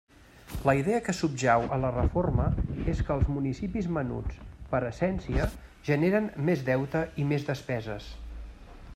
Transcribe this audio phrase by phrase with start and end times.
[0.67, 2.47] La idea que subjau a la reforma
[2.93, 4.39] és que els municipis menuts,
[4.71, 5.45] per essència,
[5.91, 8.09] generen més deute i més despeses.